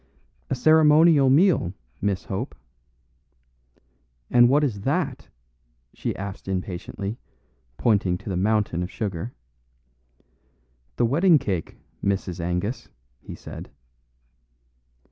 "A 0.49 0.55
ceremonial 0.55 1.29
meal, 1.29 1.73
Miss 2.01 2.23
Hope." 2.25 2.55
"And 4.31 4.49
what 4.49 4.63
is 4.63 4.81
that?" 4.81 5.27
she 5.93 6.15
asked 6.15 6.47
impatiently, 6.47 7.19
pointing 7.77 8.17
to 8.17 8.29
the 8.29 8.35
mountain 8.35 8.81
of 8.81 8.89
sugar. 8.89 9.35
"The 10.95 11.05
wedding 11.05 11.37
cake, 11.37 11.77
Mrs. 12.03 12.39
Angus," 12.39 12.89
he 13.21 13.35
said. 13.35 13.69